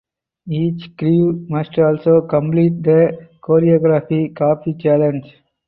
Each 0.49 0.97
crew 0.97 1.45
must 1.47 1.77
also 1.77 2.21
complete 2.21 2.81
the 2.81 3.27
Choreography 3.39 4.35
Copy 4.35 4.73
Challenge. 4.73 5.31